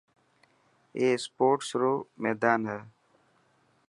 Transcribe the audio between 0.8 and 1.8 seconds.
اي اسپورٽس